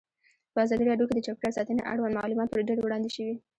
[0.53, 3.35] په ازادي راډیو کې د چاپیریال ساتنه اړوند معلومات ډېر وړاندې شوي.